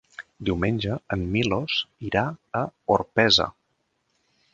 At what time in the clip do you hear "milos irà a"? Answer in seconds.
1.35-2.63